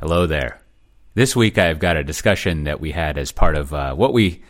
[0.00, 0.62] Hello there.
[1.12, 4.42] This week I've got a discussion that we had as part of uh, what we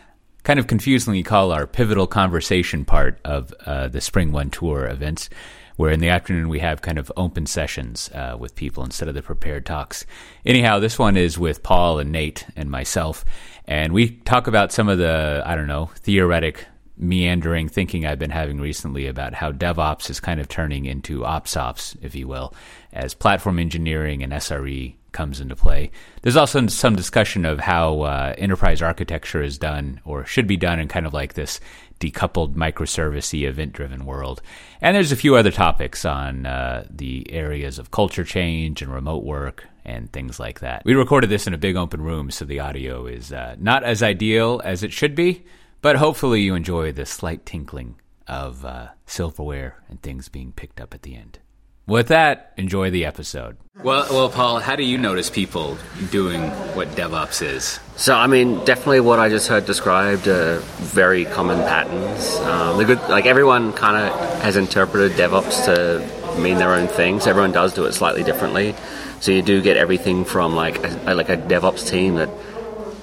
[0.45, 5.29] kind of confusingly call our Pivotal Conversation part of uh, the SpringOne Tour events,
[5.75, 9.17] where in the afternoon we have kind of open sessions uh, with people instead of
[9.17, 10.07] the prepared talks.
[10.47, 13.25] Anyhow, this one is with Paul and Nate and myself,
[13.65, 16.65] and we talk about some of the, I don't know, theoretic
[16.97, 21.97] meandering thinking I've been having recently about how DevOps is kind of turning into OpsOps,
[22.03, 22.55] if you will,
[22.93, 25.91] as platform engineering and SRE comes into play.
[26.23, 30.79] There's also some discussion of how uh, enterprise architecture is done or should be done
[30.79, 31.61] in kind of like this
[32.01, 34.43] decoupled microservice event driven world.
[34.81, 39.23] And there's a few other topics on uh, the areas of culture change and remote
[39.23, 40.83] work and things like that.
[40.85, 44.03] We recorded this in a big open room, so the audio is uh, not as
[44.03, 45.45] ideal as it should be,
[45.83, 50.95] but hopefully you enjoy the slight tinkling of uh, silverware and things being picked up
[50.95, 51.39] at the end.
[51.87, 53.57] With that, enjoy the episode.
[53.83, 55.79] Well, well, Paul, how do you notice people
[56.11, 56.43] doing
[56.77, 57.81] what DevOps is?
[57.97, 62.37] So, I mean, definitely what I just heard described are very common patterns.
[62.37, 67.27] Um, the good, like everyone kind of has interpreted DevOps to mean their own things.
[67.27, 68.75] Everyone does do it slightly differently.
[69.21, 72.31] So you do get everything from like a, like a DevOps team that,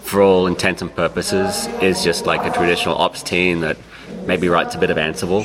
[0.04, 3.78] for all intents and purposes, is just like a traditional ops team that
[4.26, 5.44] maybe writes a bit of Ansible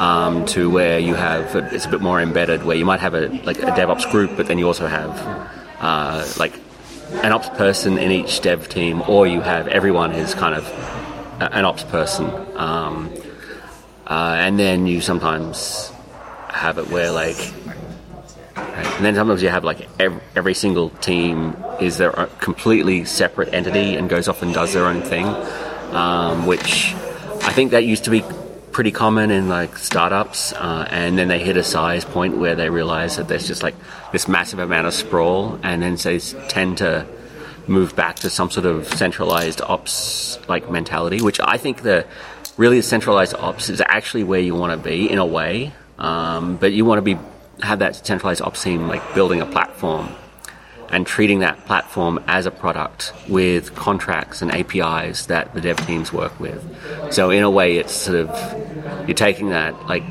[0.00, 3.28] um, to where you have it's a bit more embedded, where you might have a
[3.44, 5.10] like a DevOps group, but then you also have
[5.78, 6.54] uh, like
[7.22, 10.66] an ops person in each dev team, or you have everyone is kind of
[11.40, 12.26] an ops person,
[12.56, 13.12] um,
[14.06, 15.92] uh, and then you sometimes
[16.48, 17.38] have it where like.
[18.56, 23.96] And then sometimes you have like every, every single team is their completely separate entity
[23.96, 25.26] and goes off and does their own thing,
[25.94, 26.94] um, which
[27.42, 28.22] I think that used to be
[28.80, 32.70] pretty common in like startups, uh, and then they hit a size point where they
[32.70, 33.74] realize that there's just like
[34.10, 37.06] this massive amount of sprawl, and then they tend to
[37.66, 42.06] move back to some sort of centralized ops like mentality, which I think the
[42.56, 46.72] really centralized ops is actually where you want to be in a way, um, but
[46.72, 47.18] you want to be
[47.60, 50.08] have that centralized ops team like building a platform
[50.90, 56.12] and treating that platform as a product with contracts and APIs that the dev teams
[56.12, 56.62] work with.
[57.12, 60.02] So in a way, it's sort of you're taking that like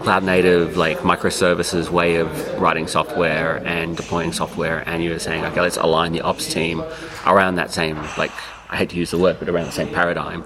[0.00, 5.60] cloud native like microservices way of writing software and deploying software, and you're saying, okay,
[5.60, 6.84] let's align the ops team
[7.26, 8.32] around that same like
[8.70, 10.44] I hate to use the word, but around the same paradigm.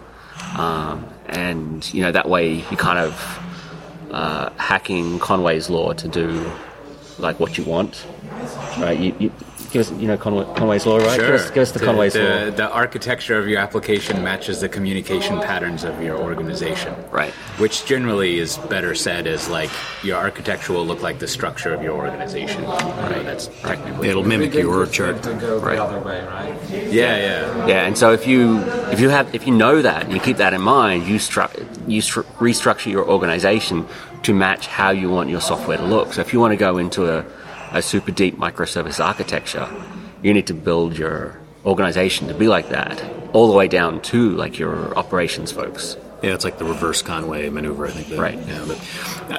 [0.56, 3.40] Um, and you know that way you kind of
[4.10, 6.50] uh, hacking Conway's law to do
[7.18, 8.06] like what you want,
[8.78, 8.98] right?
[8.98, 9.32] You, you,
[9.72, 11.16] give us, you know, Conway, Conway's law, right?
[11.18, 11.26] Sure.
[11.32, 12.50] Give us, give us the, the Conway's the, law.
[12.50, 16.94] The architecture of your application matches the communication patterns of your organization.
[17.10, 17.32] Right.
[17.58, 19.70] Which generally is better said as like
[20.04, 22.62] your architecture will look like the structure of your organization.
[22.64, 23.24] Right.
[23.24, 24.08] That's technically.
[24.08, 25.22] It'll mimic your org chart.
[25.22, 25.76] To go Right.
[25.76, 26.70] the other way, right?
[26.70, 27.66] Yeah, yeah.
[27.66, 28.58] Yeah, and so if you
[28.92, 31.50] if you have if you know that and you keep that in mind, you stru-
[31.88, 33.86] you stru- restructure your organization
[34.24, 36.12] to match how you want your software to look.
[36.12, 37.24] So if you want to go into a,
[37.72, 39.68] a super deep microservice architecture,
[40.22, 43.02] you need to build your organization to be like that,
[43.32, 45.96] all the way down to like your operations folks.
[46.22, 48.06] Yeah, it's like the reverse Conway maneuver, I think.
[48.10, 48.38] that- Right.
[48.46, 48.78] Yeah, but,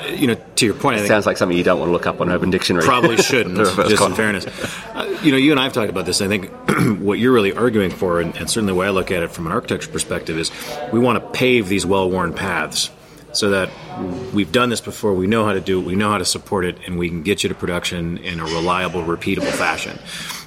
[0.04, 1.94] uh, you know, to your point, I think Sounds like something you don't want to
[1.94, 2.84] look up on Urban Dictionary.
[2.84, 4.46] probably shouldn't, just in fairness.
[4.94, 6.20] Uh, you know, you and I have talked about this.
[6.20, 6.50] I think
[7.00, 9.46] what you're really arguing for, and, and certainly the way I look at it from
[9.48, 10.52] an architecture perspective, is
[10.92, 12.90] we want to pave these well-worn paths
[13.34, 13.70] so that
[14.34, 16.66] we've done this before, we know how to do it, we know how to support
[16.66, 19.98] it, and we can get you to production in a reliable, repeatable fashion.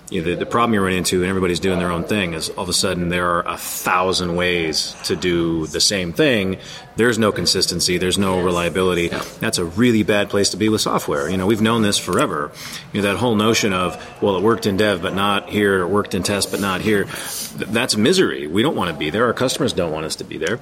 [0.09, 2.49] You know, the, the problem you run into, and everybody's doing their own thing, is
[2.51, 6.59] all of a sudden there are a thousand ways to do the same thing.
[6.95, 9.09] There's no consistency, there's no reliability.
[9.09, 11.29] That's a really bad place to be with software.
[11.29, 12.53] You know, we've known this forever.
[12.93, 15.89] You know, that whole notion of, well, it worked in dev, but not here, it
[15.89, 17.05] worked in test, but not here.
[17.05, 18.47] Th- that's misery.
[18.47, 19.27] We don't want to be there.
[19.27, 20.61] Our customers don't want us to be there.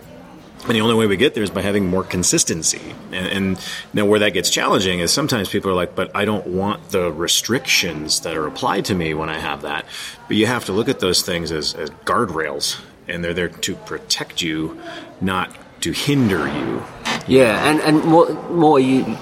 [0.66, 2.94] And the only way we get there is by having more consistency.
[3.12, 6.46] And, and now where that gets challenging is sometimes people are like, but I don't
[6.46, 9.84] want the restrictions that are applied to me when I have that.
[10.26, 13.74] But you have to look at those things as, as guardrails, and they're there to
[13.76, 14.80] protect you,
[15.20, 16.82] not to hinder you.
[17.26, 19.18] Yeah, and, and more, more you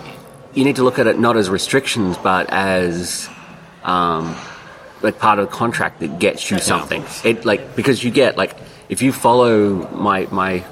[0.54, 3.28] you need to look at it not as restrictions, but as
[3.84, 4.36] um,
[5.00, 7.04] like part of the contract that gets you something.
[7.24, 8.54] It like because you get like
[8.88, 10.64] if you follow my my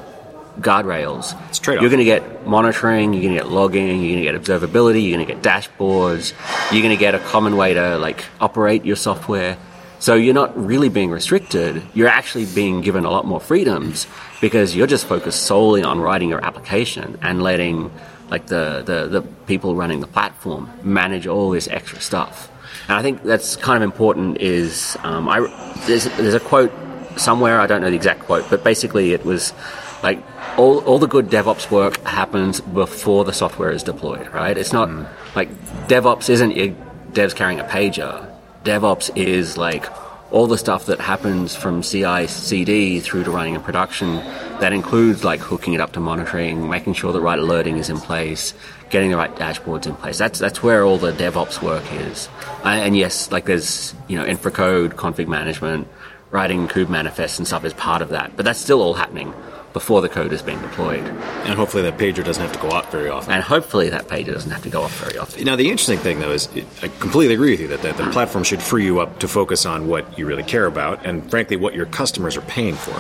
[0.58, 4.32] guardrails, It's you're going to get monitoring, you're going to get logging, you're going to
[4.32, 6.32] get observability, you're going to get dashboards,
[6.72, 9.56] you're going to get a common way to like operate your software.
[9.98, 11.82] So you're not really being restricted.
[11.92, 14.06] You're actually being given a lot more freedoms
[14.40, 17.90] because you're just focused solely on writing your application and letting
[18.30, 22.50] like the, the, the people running the platform manage all this extra stuff.
[22.88, 24.38] And I think that's kind of important.
[24.38, 25.40] Is um, I
[25.86, 26.72] there's, there's a quote
[27.16, 29.52] somewhere I don't know the exact quote, but basically it was
[30.02, 30.22] like
[30.56, 34.56] all, all the good DevOps work happens before the software is deployed, right?
[34.56, 35.08] It's not mm.
[35.34, 35.50] like
[35.88, 36.68] DevOps isn't your
[37.12, 38.26] devs carrying a pager.
[38.64, 39.86] DevOps is like
[40.30, 44.16] all the stuff that happens from CI CD through to running in production.
[44.60, 47.98] That includes like hooking it up to monitoring, making sure the right alerting is in
[47.98, 48.54] place,
[48.90, 50.18] getting the right dashboards in place.
[50.18, 52.28] That's that's where all the DevOps work is.
[52.64, 55.88] And, and yes, like there's you know infra code, config management,
[56.30, 58.36] writing kube manifests and stuff is part of that.
[58.36, 59.34] But that's still all happening
[59.72, 61.00] before the code is being deployed.
[61.44, 63.32] And hopefully that pager doesn't have to go off very often.
[63.32, 65.44] And hopefully that pager doesn't have to go off very often.
[65.44, 66.48] Now, the interesting thing, though, is
[66.82, 68.10] I completely agree with you that, that the hmm.
[68.10, 71.56] platform should free you up to focus on what you really care about and, frankly,
[71.56, 72.96] what your customers are paying for.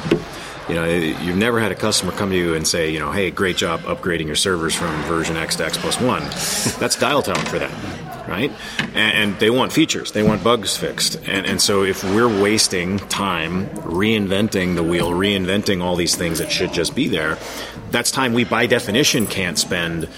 [0.68, 3.10] You know, eh, you've never had a customer come to you and say, you know,
[3.10, 6.22] hey, great job upgrading your servers from version X to X plus one.
[6.78, 7.70] That's dial tone for them
[8.30, 8.52] right?
[8.78, 11.16] And, and, they want features, they want bugs fixed.
[11.26, 16.50] And, and so if we're wasting time reinventing the wheel, reinventing all these things that
[16.50, 17.36] should just be there,
[17.90, 20.08] that's time we by definition can't spend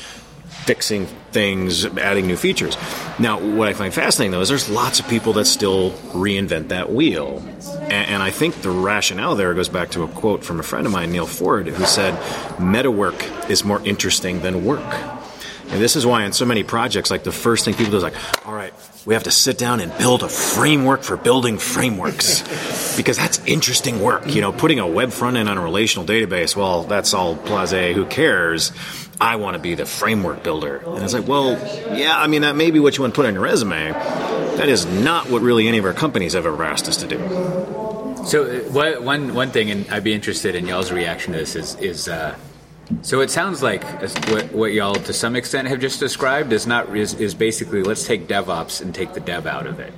[0.67, 2.77] fixing things, adding new features.
[3.19, 6.93] Now, what I find fascinating though is there's lots of people that still reinvent that
[6.93, 7.43] wheel.
[7.81, 10.87] And, and, I think the rationale there goes back to a quote from a friend
[10.87, 12.15] of mine, Neal Ford, who said,
[12.61, 15.22] Meta work is more interesting than work.
[15.73, 18.03] And this is why in so many projects, like the first thing people do is
[18.03, 18.75] like, all right,
[19.07, 22.43] we have to sit down and build a framework for building frameworks.
[22.97, 24.27] because that's interesting work.
[24.27, 27.95] You know, putting a web front end on a relational database, well, that's all blase,
[27.95, 28.73] who cares?
[29.21, 30.83] I want to be the framework builder.
[30.85, 31.53] And it's like, well,
[31.97, 33.93] yeah, I mean, that may be what you want to put on your resume.
[33.93, 37.19] That is not what really any of our companies have ever asked us to do.
[38.27, 41.57] So, uh, what, one, one thing, and I'd be interested in y'all's reaction to this,
[41.57, 42.37] is, is uh,
[43.01, 43.83] so it sounds like
[44.29, 48.07] what, what, y'all, to some extent, have just described is not is, is basically let's
[48.07, 49.93] take DevOps and take the dev out of it,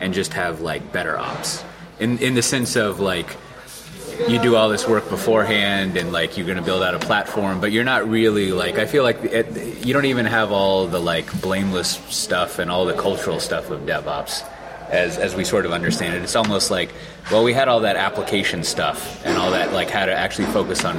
[0.00, 1.64] and just have like better ops.
[1.98, 3.36] In in the sense of like
[4.28, 7.60] you do all this work beforehand and like you're going to build out a platform
[7.60, 10.98] but you're not really like i feel like it, you don't even have all the
[10.98, 14.42] like blameless stuff and all the cultural stuff of devops
[14.90, 16.22] as, as we sort of understand it.
[16.22, 16.92] It's almost like,
[17.30, 20.84] well, we had all that application stuff and all that, like how to actually focus
[20.84, 20.96] on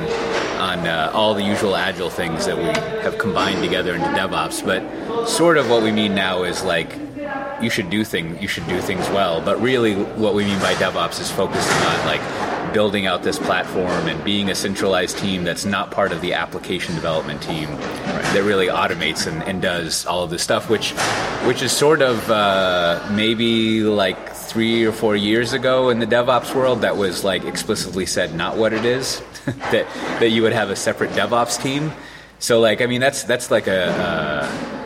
[0.57, 2.63] on uh, all the usual agile things that we
[3.01, 4.65] have combined together into DevOps.
[4.65, 6.97] But sort of what we mean now is like
[7.61, 9.41] you should do things you should do things well.
[9.41, 12.21] But really, what we mean by DevOps is focusing on like
[12.73, 16.95] building out this platform and being a centralized team that's not part of the application
[16.95, 20.91] development team right, that really automates and, and, does all of this stuff, which
[21.45, 26.53] which is sort of uh, maybe like three or four years ago in the DevOps
[26.53, 29.87] world that was like explicitly said not what it is that
[30.19, 31.91] that you would have a separate DevOps team.
[32.39, 33.87] So like I mean that's that's like a.
[33.87, 34.77] Uh,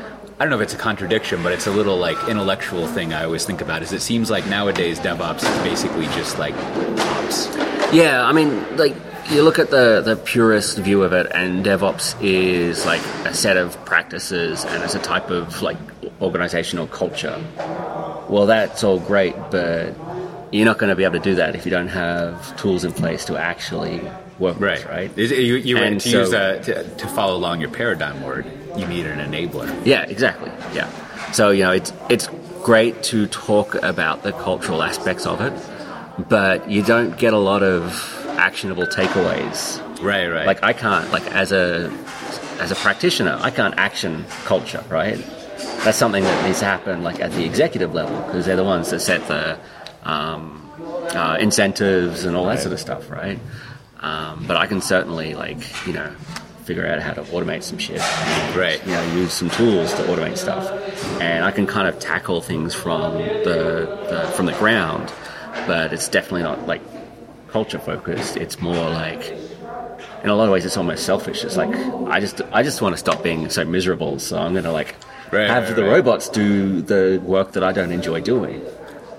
[0.41, 3.25] I don't know if it's a contradiction, but it's a little like intellectual thing I
[3.25, 3.83] always think about.
[3.83, 7.60] Is it seems like nowadays DevOps is basically just like ops.
[7.93, 8.95] Yeah, I mean, like
[9.29, 13.57] you look at the the purest view of it, and DevOps is like a set
[13.57, 15.77] of practices and it's a type of like
[16.21, 17.41] organizational culture.
[18.29, 19.93] Well, that's all great, but
[20.51, 22.91] you're not going to be able to do that if you don't have tools in
[22.91, 24.01] place to actually
[24.39, 24.79] work right.
[24.79, 25.17] with, right?
[25.17, 28.45] You, you to so, use that to, to follow along your paradigm word
[28.75, 29.85] you need an enabler.
[29.85, 30.51] Yeah, exactly.
[30.73, 30.89] Yeah.
[31.31, 32.27] So you know, it's it's
[32.63, 35.53] great to talk about the cultural aspects of it,
[36.27, 37.93] but you don't get a lot of
[38.37, 39.79] actionable takeaways.
[40.01, 40.47] Right, right.
[40.47, 41.91] Like I can't, like as a
[42.59, 45.17] as a practitioner, I can't action culture, right?
[45.83, 48.89] That's something that needs to happen, like at the executive level, because they're the ones
[48.91, 49.59] that set the
[50.03, 50.71] um,
[51.13, 53.39] uh, incentives and all that sort of stuff, right?
[53.99, 56.09] Um, but I can certainly, like, you know,
[56.63, 57.99] figure out how to automate some shit.
[58.55, 58.79] Right.
[58.85, 60.69] You know, use some tools to automate stuff,
[61.21, 65.11] and I can kind of tackle things from the, the from the ground.
[65.67, 66.81] But it's definitely not like
[67.49, 68.37] culture focused.
[68.37, 69.31] It's more like
[70.23, 71.43] in a lot of ways it's almost selfish.
[71.43, 71.73] It's like
[72.07, 74.95] I just I just want to stop being so miserable, so I'm going to like
[75.31, 75.91] right, have right, the right.
[75.91, 78.61] robots do the work that I don't enjoy doing.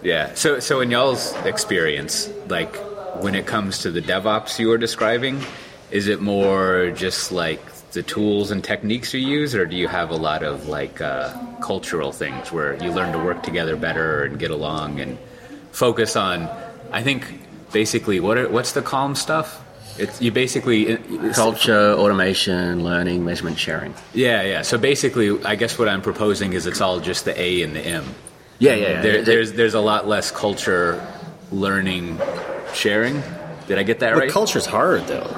[0.02, 0.34] Yeah.
[0.34, 2.74] So so in y'all's experience, like
[3.22, 5.40] when it comes to the DevOps you were describing,
[5.90, 7.60] is it more just like
[7.92, 11.30] the tools and techniques you use, or do you have a lot of like uh,
[11.60, 15.18] cultural things where you learn to work together better and get along and
[15.72, 16.48] focus on?
[16.92, 17.26] I think
[17.72, 19.58] basically what are, what's the calm stuff?
[19.98, 20.96] It's you basically
[21.34, 23.94] culture, automation, learning, measurement, sharing.
[24.14, 24.62] Yeah, yeah.
[24.62, 27.80] So basically, I guess what I'm proposing is it's all just the A and the
[27.80, 28.04] M.
[28.58, 28.88] Yeah, yeah.
[28.88, 29.02] yeah.
[29.02, 31.06] There, there's there's a lot less culture,
[31.50, 32.18] learning,
[32.72, 33.22] sharing
[33.66, 34.30] did I get that but right?
[34.30, 35.30] Culture's hard though.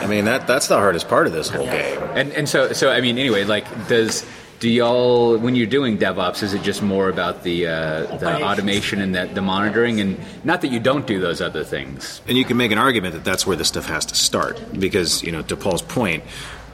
[0.00, 1.98] I mean that that's the hardest part of this whole game.
[2.14, 4.26] And and so so I mean anyway, like does
[4.60, 9.00] do y'all when you're doing DevOps, is it just more about the uh, the automation
[9.00, 12.20] and the, the monitoring, and not that you don't do those other things?
[12.26, 15.22] And you can make an argument that that's where this stuff has to start, because
[15.22, 16.24] you know, to Paul's point,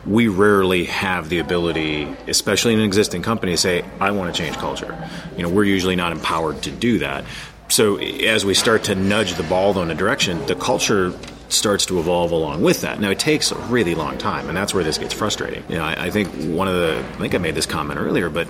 [0.06, 4.42] we rarely have the ability, especially in an existing company, to say, "I want to
[4.42, 4.96] change culture."
[5.36, 7.24] You know, we're usually not empowered to do that.
[7.68, 11.12] So as we start to nudge the ball in a direction, the culture
[11.54, 13.00] starts to evolve along with that.
[13.00, 15.64] Now it takes a really long time, and that's where this gets frustrating.
[15.68, 18.28] You know, I, I think one of the I think I made this comment earlier,
[18.28, 18.48] but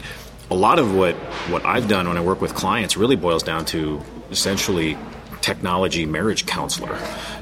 [0.50, 1.14] a lot of what
[1.50, 4.96] what I've done when I work with clients really boils down to essentially
[5.40, 6.98] technology marriage counselor.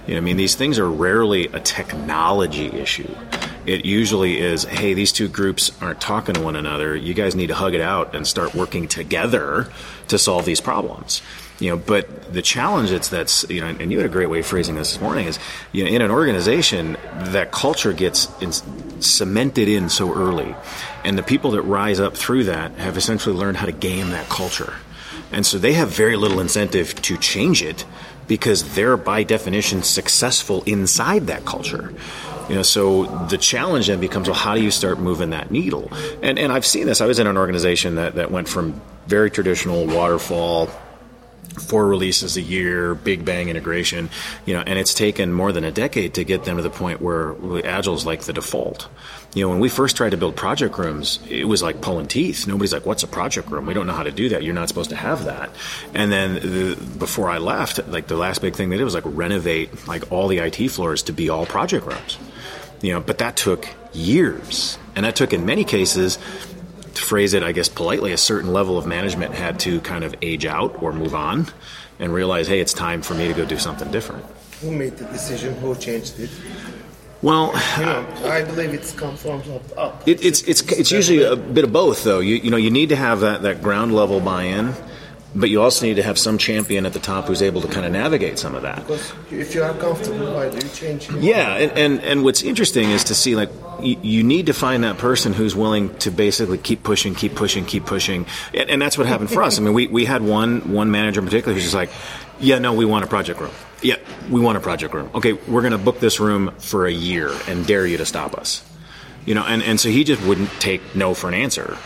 [0.06, 3.14] You know, I mean, these things are rarely a technology issue.
[3.64, 6.96] It usually is, hey, these two groups aren't talking to one another.
[6.96, 9.70] You guys need to hug it out and start working together
[10.08, 11.22] to solve these problems
[11.62, 14.40] you know but the challenge that's that's you know and you had a great way
[14.40, 15.38] of phrasing this this morning is
[15.72, 16.96] you know in an organization
[17.32, 18.52] that culture gets in,
[19.02, 20.54] cemented in so early.
[21.04, 24.28] And the people that rise up through that have essentially learned how to game that
[24.28, 24.74] culture.
[25.30, 27.84] And so they have very little incentive to change it
[28.28, 31.92] because they're by definition successful inside that culture.
[32.48, 35.90] You know so the challenge then becomes well how do you start moving that needle?
[36.22, 37.00] And and I've seen this.
[37.00, 40.68] I was in an organization that that went from very traditional waterfall
[41.60, 44.10] four releases a year, big bang integration,
[44.46, 47.00] you know, and it's taken more than a decade to get them to the point
[47.00, 48.88] where Agile is like the default.
[49.34, 52.46] You know, when we first tried to build project rooms, it was like pulling teeth.
[52.46, 53.66] Nobody's like, "What's a project room?
[53.66, 54.42] We don't know how to do that.
[54.42, 55.50] You're not supposed to have that."
[55.94, 59.04] And then the, before I left, like the last big thing they did was like
[59.06, 62.18] renovate like all the IT floors to be all project rooms.
[62.82, 66.18] You know, but that took years, and that took in many cases
[66.94, 70.14] to phrase it, I guess politely, a certain level of management had to kind of
[70.22, 71.46] age out or move on
[71.98, 74.24] and realize, hey, it's time for me to go do something different.
[74.60, 75.54] Who made the decision?
[75.56, 76.30] Who changed it?
[77.22, 79.42] Well, you know, I believe it's come from
[79.76, 80.06] up.
[80.08, 82.18] It, it's it's it's usually a bit of both, though.
[82.18, 84.74] You you know, you need to have that that ground level buy-in
[85.34, 87.86] but you also need to have some champion at the top who's able to kind
[87.86, 88.76] of navigate some of that.
[88.76, 91.10] Because if you are comfortable, why do you change?
[91.10, 94.84] Yeah, and, and, and what's interesting is to see like you, you, need to find
[94.84, 98.98] that person who's willing to basically keep pushing, keep pushing, keep pushing, and, and that's
[98.98, 99.58] what happened for us.
[99.58, 101.90] I mean, we, we had one one manager in particular who's just like,
[102.38, 103.52] yeah, no, we want a project room.
[103.82, 103.96] Yeah,
[104.30, 105.10] we want a project room.
[105.14, 108.34] Okay, we're going to book this room for a year and dare you to stop
[108.34, 108.64] us.
[109.24, 111.76] You know, and, and so he just wouldn't take no for an answer.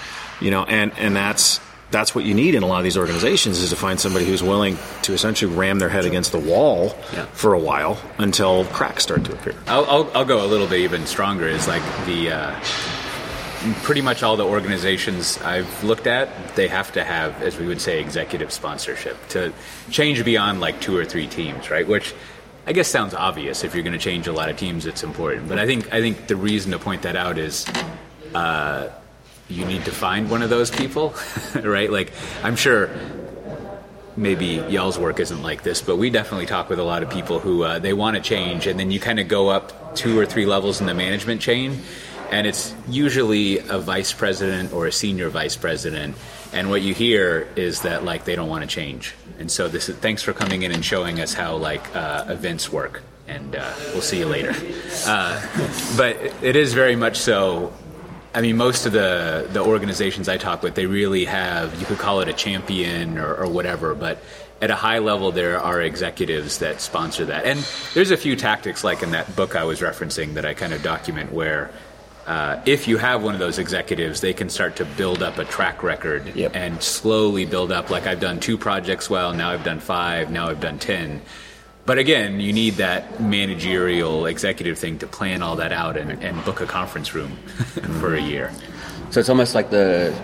[0.41, 3.61] You know, and, and that's that's what you need in a lot of these organizations
[3.61, 7.26] is to find somebody who's willing to essentially ram their head against the wall yeah.
[7.26, 9.55] for a while until cracks start to appear.
[9.66, 11.47] I'll, I'll, I'll, go a little bit even stronger.
[11.47, 12.61] Is like the uh,
[13.85, 17.81] pretty much all the organizations I've looked at, they have to have, as we would
[17.81, 19.52] say, executive sponsorship to
[19.90, 21.87] change beyond like two or three teams, right?
[21.87, 22.14] Which
[22.66, 23.62] I guess sounds obvious.
[23.62, 25.49] If you're going to change a lot of teams, it's important.
[25.49, 27.64] But I think I think the reason to point that out is.
[28.35, 28.90] Uh,
[29.49, 31.15] you need to find one of those people,
[31.55, 31.91] right?
[31.91, 32.12] Like,
[32.43, 32.91] I'm sure
[34.17, 37.38] maybe y'all's work isn't like this, but we definitely talk with a lot of people
[37.38, 40.26] who uh, they want to change, and then you kind of go up two or
[40.26, 41.81] three levels in the management chain,
[42.31, 46.17] and it's usually a vice president or a senior vice president,
[46.53, 49.88] and what you hear is that like they don't want to change, and so this
[49.88, 53.03] is thanks for coming in and showing us how like uh, events work.
[53.29, 54.55] And uh, we'll see you later.
[55.05, 55.45] Uh,
[55.97, 57.73] but it is very much so
[58.37, 61.97] I mean, most of the the organizations I talk with, they really have you could
[61.97, 64.19] call it a champion or, or, whatever, but
[64.61, 67.59] at a high level, there are executives that sponsor that, and
[67.95, 70.83] there's a few tactics like in that book I was referencing that I kind of
[70.83, 71.71] document where.
[72.26, 75.45] Uh, if you have one of those executives, they can start to build up a
[75.45, 76.57] track record yep.
[76.57, 77.88] and slowly build up.
[77.88, 81.23] Like I've done two projects well, now I've done five, now I've done ten
[81.87, 86.45] but again, you need that managerial executive thing to plan all that out and, and
[86.45, 87.37] book a conference room
[88.00, 88.52] for a year.
[89.11, 90.14] So it's almost like the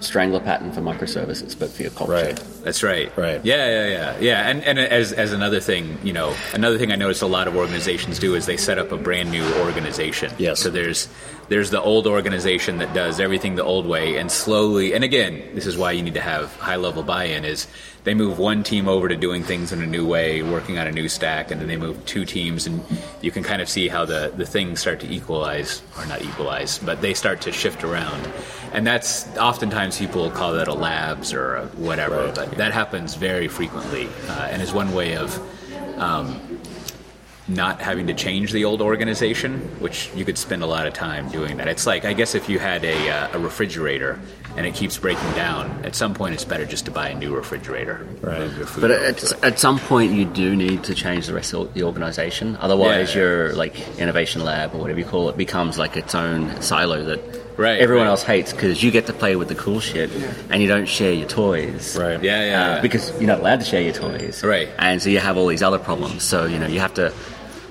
[0.00, 2.12] strangler pattern for microservices, but for your culture.
[2.12, 2.44] Right.
[2.64, 3.16] That's right.
[3.16, 3.44] Right.
[3.44, 4.48] Yeah, yeah, yeah, yeah.
[4.48, 7.56] And and as as another thing, you know, another thing I noticed a lot of
[7.56, 10.32] organizations do is they set up a brand new organization.
[10.38, 10.60] Yes.
[10.60, 11.08] So there's
[11.52, 14.94] there's the old organization that does everything the old way, and slowly.
[14.94, 17.44] And again, this is why you need to have high level buy-in.
[17.44, 17.66] Is
[18.04, 20.90] they move one team over to doing things in a new way, working on a
[20.90, 22.82] new stack, and then they move two teams, and
[23.20, 26.78] you can kind of see how the, the things start to equalize, or not equalize,
[26.78, 28.32] but they start to shift around.
[28.72, 32.34] And that's oftentimes people call that a labs or a whatever, right.
[32.34, 35.38] but that happens very frequently, uh, and is one way of
[35.98, 36.51] um,
[37.54, 41.28] not having to change the old organization, which you could spend a lot of time
[41.28, 41.68] doing that.
[41.68, 44.18] It's like I guess if you had a, uh, a refrigerator
[44.56, 47.34] and it keeps breaking down, at some point it's better just to buy a new
[47.34, 48.06] refrigerator.
[48.20, 48.38] Right.
[48.40, 51.54] Move your food But at, at some point, you do need to change the rest
[51.54, 52.56] of the organization.
[52.60, 53.22] Otherwise, Yeah.
[53.22, 57.20] your like innovation lab or whatever you call it becomes like its own silo that
[57.58, 58.10] Right, everyone right.
[58.10, 60.10] else hates because you get to play with the cool shit
[60.48, 61.98] and you don't share your toys.
[61.98, 62.22] Right.
[62.22, 62.80] Yeah, yeah, Uh, yeah.
[62.80, 64.42] because you're not allowed to share your toys.
[64.42, 64.70] Right.
[64.78, 66.22] And so you have all these other problems.
[66.22, 67.12] So you know you have to.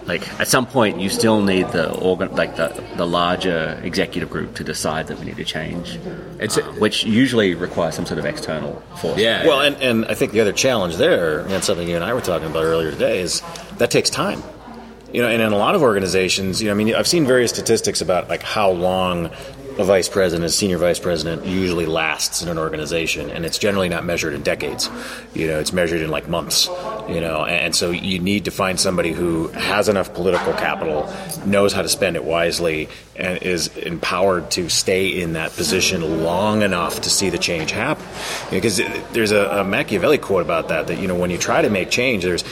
[0.06, 4.56] Like at some point, you still need the organ, like the the larger executive group
[4.56, 5.96] to decide that we need to change,
[6.40, 9.20] It's- uh, which usually requires some sort of external force.
[9.20, 9.46] yeah.
[9.48, 12.22] Well, and, and I think the other challenge there, and something you and I were
[12.22, 13.42] talking about earlier today, is
[13.78, 14.42] that takes time.
[15.14, 17.52] You know, and in a lot of organizations, you know, I mean, I've seen various
[17.52, 19.30] statistics about like how long
[19.78, 23.90] a vice president, a senior vice president, usually lasts in an organization, and it's generally
[23.90, 24.90] not measured in decades.
[25.34, 26.68] You know, it's measured in like months.
[27.10, 31.12] You know, and, so you need to find somebody who has enough political capital,
[31.46, 36.62] knows how to spend it wisely, and is empowered to stay in that position long
[36.62, 38.06] enough to see the change happen.
[38.50, 38.78] Because
[39.12, 41.90] there's a, a Machiavelli quote about that that you know when you try to make
[41.90, 42.44] change, there's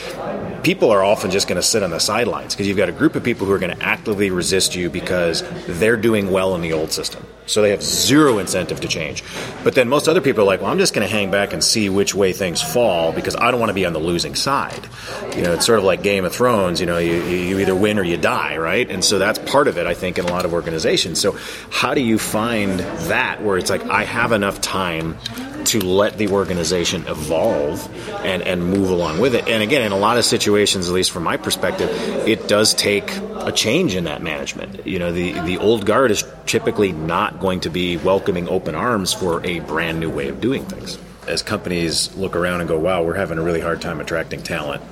[0.62, 3.14] people are often just going to sit on the sidelines because you've got a group
[3.14, 6.72] of people who are going to actively resist you because they're doing well in the
[6.72, 7.26] old system.
[7.46, 9.24] So they have zero incentive to change.
[9.64, 11.64] But then most other people are like, well, I'm just going to hang back and
[11.64, 14.88] see which way things fall because I don't want to be on the losing side.
[15.34, 16.80] You know, it's sort of like Game of Thrones.
[16.80, 18.88] You know, you, you either win or you die, right?
[18.88, 21.20] And so that's part of it, I think, in a lot of organizations.
[21.20, 21.38] So
[21.70, 25.16] how do you find that where it's like, I have enough time
[25.64, 27.86] to let the organization evolve
[28.24, 29.46] and, and move along with it.
[29.46, 31.90] And again, in a lot of situations, at least from my perspective,
[32.26, 34.86] it does take a change in that management.
[34.86, 39.12] You know, the, the old guard is typically not going to be welcoming open arms
[39.12, 40.98] for a brand new way of doing things.
[41.26, 44.82] As companies look around and go, wow, we're having a really hard time attracting talent,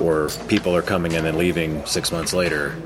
[0.00, 2.76] or people are coming in and leaving six months later,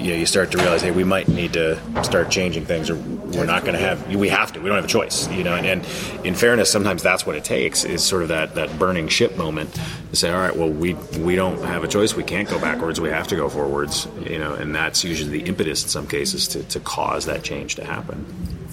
[0.00, 2.96] you know, you start to realize, hey, we might need to start changing things, or
[2.96, 4.14] we're not going to have.
[4.14, 4.60] We have to.
[4.60, 5.54] We don't have a choice, you know.
[5.54, 5.86] And, and
[6.26, 9.72] in fairness, sometimes that's what it takes is sort of that that burning ship moment
[10.10, 12.14] to say, all right, well, we we don't have a choice.
[12.14, 13.00] We can't go backwards.
[13.00, 14.54] We have to go forwards, you know.
[14.54, 18.24] And that's usually the impetus in some cases to to cause that change to happen.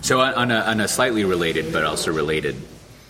[0.01, 2.55] So on, a, on a slightly related but also related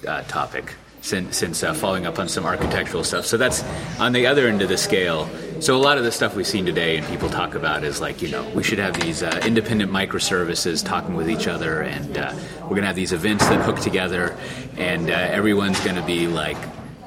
[0.05, 3.25] uh, topic, since, since uh, following up on some architectural stuff.
[3.25, 3.63] So that's
[3.97, 5.29] on the other end of the scale.
[5.61, 8.23] So a lot of the stuff we've seen today and people talk about is like,
[8.23, 12.33] you know, we should have these uh, independent microservices talking with each other, and uh,
[12.63, 14.35] we're going to have these events that hook together,
[14.77, 16.57] and uh, everyone's going to be like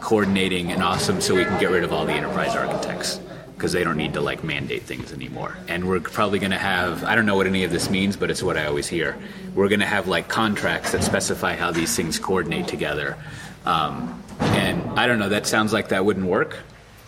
[0.00, 3.18] coordinating and awesome so we can get rid of all the enterprise architects
[3.56, 5.58] because they don't need to like mandate things anymore.
[5.66, 8.30] And we're probably going to have I don't know what any of this means, but
[8.30, 9.18] it's what I always hear.
[9.56, 13.16] We're going to have like contracts that specify how these things coordinate together.
[13.66, 15.30] Um, and I don't know.
[15.30, 16.56] That sounds like that wouldn't work.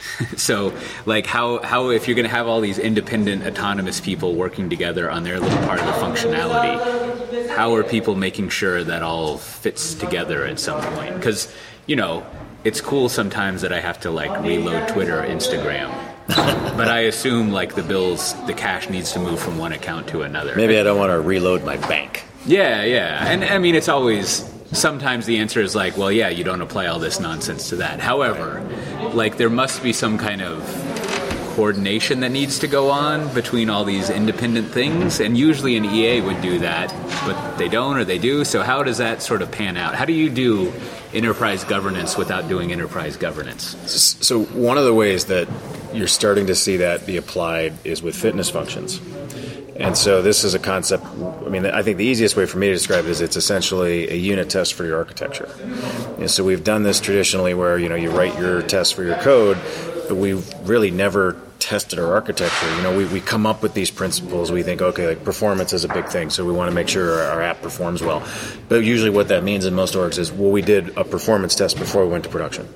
[0.36, 0.72] so,
[1.04, 5.10] like, how how if you're going to have all these independent, autonomous people working together
[5.10, 9.94] on their little part of the functionality, how are people making sure that all fits
[9.94, 11.14] together at some point?
[11.14, 11.52] Because
[11.86, 12.26] you know,
[12.64, 15.90] it's cool sometimes that I have to like reload Twitter, or Instagram.
[16.76, 20.22] but I assume like the bills, the cash needs to move from one account to
[20.22, 20.56] another.
[20.56, 22.24] Maybe I don't want to reload my bank.
[22.44, 23.28] Yeah, yeah.
[23.28, 24.42] And I mean, it's always
[24.76, 28.00] sometimes the answer is like, well, yeah, you don't apply all this nonsense to that.
[28.00, 28.62] However,
[29.12, 30.62] like there must be some kind of
[31.54, 36.20] coordination that needs to go on between all these independent things and usually an EA
[36.20, 36.90] would do that
[37.24, 40.04] but they don't or they do so how does that sort of pan out how
[40.04, 40.70] do you do
[41.14, 43.74] enterprise governance without doing enterprise governance
[44.20, 45.48] So one of the ways that
[45.96, 49.00] you're starting to see that be applied is with fitness functions.
[49.78, 51.04] And so this is a concept.
[51.04, 54.08] I mean, I think the easiest way for me to describe it is it's essentially
[54.10, 55.48] a unit test for your architecture.
[56.18, 59.16] And so we've done this traditionally, where you know you write your test for your
[59.16, 59.58] code,
[60.08, 62.74] but we've really never tested our architecture.
[62.76, 64.52] You know, we, we come up with these principles.
[64.52, 67.20] We think, okay, like performance is a big thing, so we want to make sure
[67.20, 68.26] our, our app performs well.
[68.68, 71.78] But usually, what that means in most orgs is, well, we did a performance test
[71.78, 72.68] before we went to production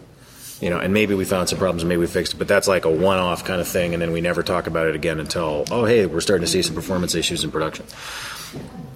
[0.61, 2.69] you know, and maybe we found some problems, and maybe we fixed it, but that's
[2.69, 5.65] like a one-off kind of thing, and then we never talk about it again until,
[5.71, 7.87] oh, hey, we're starting to see some performance issues in production.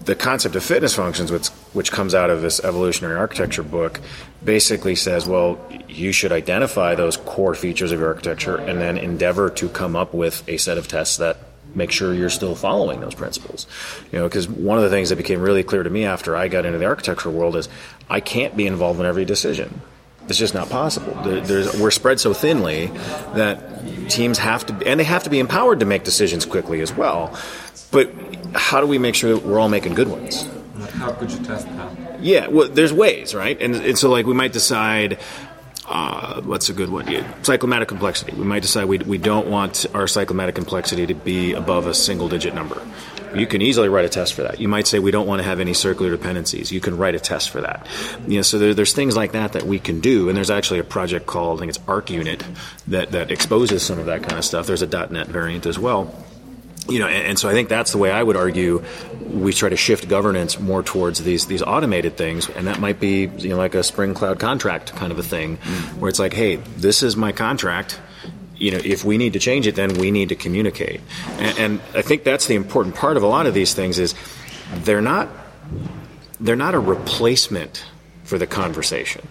[0.04, 4.00] The concept of fitness functions, which, which comes out of this evolutionary architecture book,
[4.44, 9.48] basically says, well, you should identify those core features of your architecture and then endeavor
[9.48, 11.38] to come up with a set of tests that
[11.74, 13.66] make sure you're still following those principles.
[14.12, 16.48] You know, because one of the things that became really clear to me after I
[16.48, 17.70] got into the architectural world is
[18.10, 19.80] I can't be involved in every decision.
[20.28, 21.14] It's just not possible.
[21.22, 22.86] There's, we're spread so thinly
[23.34, 26.94] that teams have to, and they have to be empowered to make decisions quickly as
[26.94, 27.38] well.
[27.90, 28.10] But
[28.54, 30.48] how do we make sure that we're all making good ones?
[30.94, 32.20] How could you test that?
[32.20, 33.60] Yeah, well, there's ways, right?
[33.60, 35.18] And, and so, like, we might decide.
[35.86, 37.06] Uh, what's a good one?
[37.08, 38.32] Yeah, cyclomatic complexity.
[38.32, 42.26] We might decide we, we don't want our cyclomatic complexity to be above a single
[42.26, 42.80] digit number.
[43.38, 44.60] You can easily write a test for that.
[44.60, 46.72] You might say we don't want to have any circular dependencies.
[46.72, 47.86] You can write a test for that.
[48.26, 50.28] You know, so there, there's things like that that we can do.
[50.28, 52.42] And there's actually a project called I think it's ArchUnit
[52.88, 54.66] that that exposes some of that kind of stuff.
[54.66, 56.14] There's a .NET variant as well
[56.88, 58.84] you know, and, and, so I think that's the way I would argue
[59.26, 63.26] we try to shift governance more towards these these automated things, and that might be
[63.38, 66.00] you know like a Spring Cloud contract kind of a thing, mm-hmm.
[66.00, 68.00] where it's like, hey, this is my contract.
[68.64, 71.00] You know, if we need to change it, then we need to communicate,
[71.38, 74.14] and, and I think that's the important part of a lot of these things is
[74.84, 75.28] they're not
[76.40, 77.84] they're not a replacement
[78.24, 79.28] for the conversation.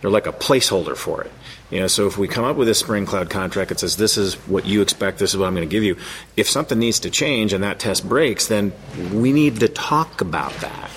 [0.00, 1.32] They're like a placeholder for it.
[1.70, 4.16] You know, so if we come up with a Spring Cloud contract that says this
[4.16, 5.96] is what you expect, this is what I'm going to give you,
[6.36, 8.72] if something needs to change and that test breaks, then
[9.12, 10.90] we need to talk about that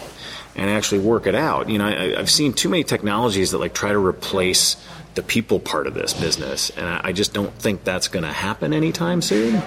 [0.56, 1.70] and actually work it out.
[1.70, 4.76] You know, I, have seen too many technologies that like try to replace
[5.20, 8.32] the people part of this business, and I, I just don't think that's going to
[8.32, 9.62] happen anytime soon.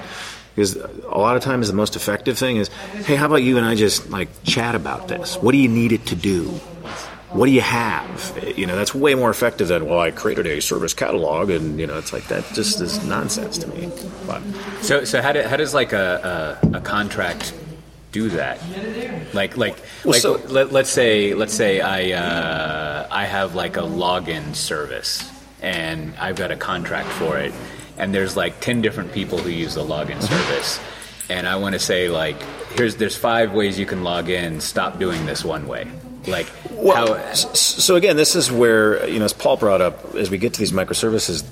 [0.54, 3.66] Because a lot of times the most effective thing is, hey, how about you and
[3.66, 5.36] I just like chat about this?
[5.36, 6.60] What do you need it to do?
[7.32, 8.52] what do you have?
[8.56, 11.86] You know, that's way more effective than, well, I created a service catalog, and, you
[11.86, 13.90] know, it's like that just is nonsense to me.
[14.26, 14.42] But.
[14.82, 17.54] So, so how, do, how does like a, a, a contract
[18.12, 18.60] do that?
[19.32, 23.78] Like, like, well, like so, let, us say, let's say I, uh, I have like
[23.78, 25.28] a login service,
[25.62, 27.54] and I've got a contract for it,
[27.96, 30.26] and there's like 10 different people who use the login uh-huh.
[30.26, 30.80] service.
[31.30, 32.36] And I want to say, like,
[32.74, 34.60] here's there's five ways you can log in.
[34.60, 35.88] Stop doing this one way
[36.26, 40.30] like, well, how, so again, this is where you know, as Paul brought up, as
[40.30, 41.44] we get to these microservices,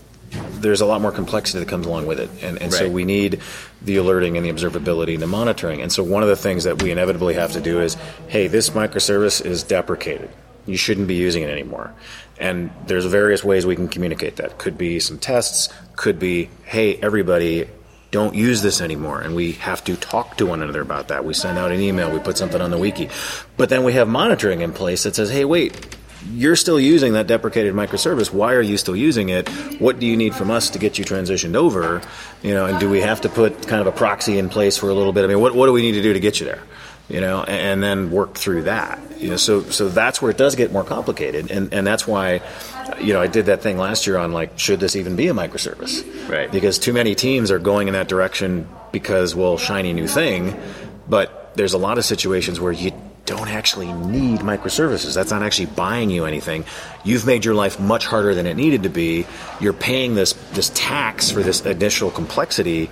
[0.61, 2.79] there's a lot more complexity that comes along with it, and, and right.
[2.79, 3.41] so we need
[3.83, 5.83] the alerting and the observability and the monitoring.
[5.83, 7.97] And so one of the things that we inevitably have to do is,
[8.29, 10.31] hey, this microservice is deprecated.
[10.71, 11.93] You shouldn't be using it anymore.
[12.39, 14.57] And there's various ways we can communicate that.
[14.57, 15.69] Could be some tests.
[15.97, 17.69] Could be, hey, everybody,
[18.11, 19.21] don't use this anymore.
[19.21, 21.25] And we have to talk to one another about that.
[21.25, 23.09] We send out an email, we put something on the wiki.
[23.57, 25.97] But then we have monitoring in place that says, hey, wait,
[26.33, 28.33] you're still using that deprecated microservice.
[28.33, 29.49] Why are you still using it?
[29.81, 32.03] What do you need from us to get you transitioned over?
[32.43, 34.89] You know, and do we have to put kind of a proxy in place for
[34.89, 35.25] a little bit?
[35.25, 36.63] I mean, what, what do we need to do to get you there?
[37.11, 39.01] You know, and, and then work through that.
[39.19, 42.41] You know, so so that's where it does get more complicated, and and that's why
[43.01, 45.35] you know, I did that thing last year on like, should this even be a
[45.35, 46.29] microservice?
[46.29, 46.51] Right.
[46.51, 50.59] Because too many teams are going in that direction because, well, shiny new thing,
[51.09, 52.93] but there's a lot of situations where you
[53.27, 55.15] don't actually need microservices.
[55.15, 56.65] That's not actually buying you anything.
[57.05, 59.27] You've made your life much harder than it needed to be.
[59.61, 62.91] You're paying this this tax for this additional complexity,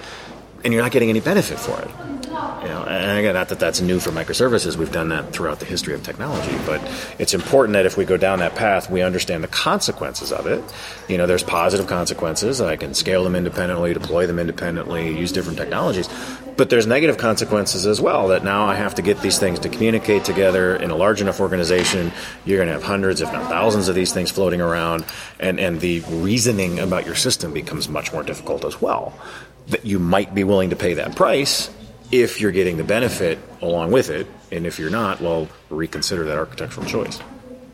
[0.64, 2.17] and you're not getting any benefit for it.
[2.62, 4.76] You know, and again, not that that's new for microservices.
[4.76, 6.80] We've done that throughout the history of technology, but
[7.18, 10.62] it's important that if we go down that path, we understand the consequences of it.
[11.08, 12.60] You know, there's positive consequences.
[12.60, 16.08] I can scale them independently, deploy them independently, use different technologies.
[16.56, 18.28] But there's negative consequences as well.
[18.28, 21.40] That now I have to get these things to communicate together in a large enough
[21.40, 22.12] organization.
[22.44, 25.04] You're going to have hundreds, if not thousands, of these things floating around,
[25.38, 29.12] and and the reasoning about your system becomes much more difficult as well.
[29.68, 31.70] That you might be willing to pay that price
[32.10, 36.38] if you're getting the benefit along with it, and if you're not, well, reconsider that
[36.38, 37.20] architectural choice.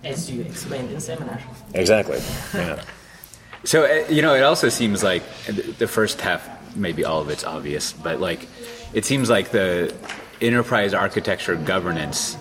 [0.02, 1.40] As you explained in seminar.
[1.74, 2.20] Exactly.
[2.54, 2.82] Yeah.
[3.64, 5.22] so uh, you know, it also seems like
[5.78, 8.48] the first half, maybe all of it's obvious, but like
[8.92, 9.94] it seems like the
[10.40, 12.36] enterprise architecture governance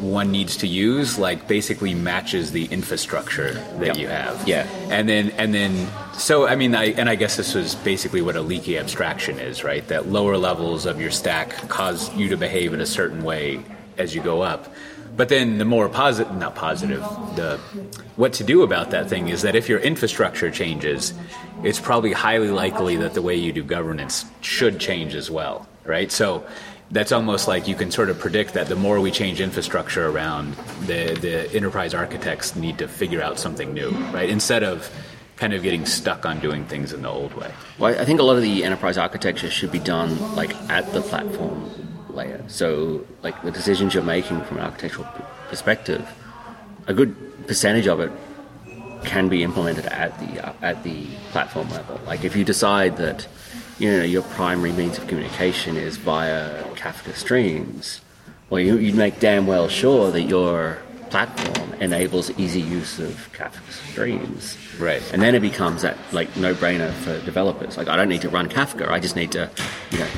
[0.00, 3.96] one needs to use like basically matches the infrastructure that yep.
[3.98, 4.46] you have.
[4.46, 4.66] Yeah.
[4.90, 8.36] And then and then so I mean I and I guess this was basically what
[8.36, 9.86] a leaky abstraction is, right?
[9.88, 13.62] That lower levels of your stack cause you to behave in a certain way
[13.98, 14.72] as you go up.
[15.16, 17.00] But then the more positive not positive,
[17.36, 17.58] the
[18.16, 21.12] what to do about that thing is that if your infrastructure changes,
[21.62, 26.10] it's probably highly likely that the way you do governance should change as well, right?
[26.10, 26.44] So
[26.92, 30.54] that's almost like you can sort of predict that the more we change infrastructure around,
[30.86, 34.28] the the enterprise architects need to figure out something new, right?
[34.28, 34.90] Instead of
[35.36, 37.52] kind of getting stuck on doing things in the old way.
[37.78, 41.00] Well, I think a lot of the enterprise architecture should be done like at the
[41.00, 41.68] platform
[42.10, 42.44] layer.
[42.48, 45.08] So, like the decisions you're making from an architectural
[45.48, 46.06] perspective,
[46.86, 48.12] a good percentage of it
[49.04, 51.98] can be implemented at the uh, at the platform level.
[52.06, 53.26] Like if you decide that
[53.78, 58.00] you know your primary means of communication is via Kafka streams,
[58.50, 63.70] well, you, would make damn well sure that your platform enables easy use of Kafka
[63.90, 64.58] streams.
[64.78, 65.02] Right.
[65.12, 67.76] And then it becomes that like no-brainer for developers.
[67.76, 68.88] Like I don't need to run Kafka.
[68.88, 69.50] I just need to,
[69.90, 70.08] you know,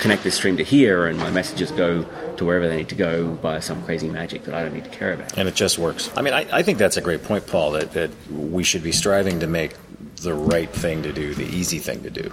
[0.00, 2.04] connect this stream to here, and my messages go
[2.36, 4.90] to wherever they need to go by some crazy magic that I don't need to
[4.90, 5.36] care about.
[5.38, 6.10] And it just works.
[6.16, 7.72] I mean, I, I think that's a great point, Paul.
[7.72, 9.74] That that we should be striving to make
[10.16, 12.32] the right thing to do, the easy thing to do.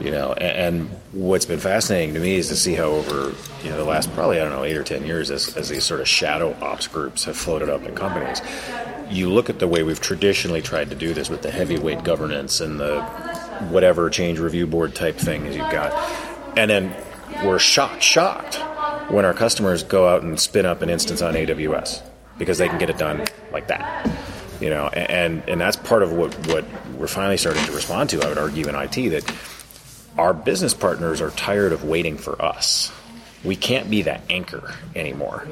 [0.00, 3.70] You know, and, and what's been fascinating to me is to see how over you
[3.70, 6.00] know the last probably I don't know eight or ten years, as, as these sort
[6.00, 8.40] of shadow ops groups have floated up in companies,
[9.10, 12.60] you look at the way we've traditionally tried to do this with the heavyweight governance
[12.60, 13.02] and the
[13.70, 15.92] whatever change review board type thing as you've got,
[16.56, 16.94] and then
[17.44, 18.56] we're shocked, shocked
[19.10, 22.02] when our customers go out and spin up an instance on AWS
[22.38, 24.10] because they can get it done like that.
[24.60, 26.64] You know, and and that's part of what what
[26.96, 28.22] we're finally starting to respond to.
[28.22, 29.24] I would argue in IT that
[30.20, 32.92] our business partners are tired of waiting for us.
[33.42, 35.48] We can't be that anchor anymore.